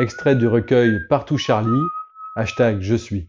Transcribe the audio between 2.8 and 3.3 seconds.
Je suis.